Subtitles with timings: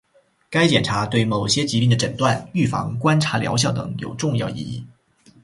[0.49, 4.83] 该检查对某些疾病的诊断、预防、观察疗效等都有重要意义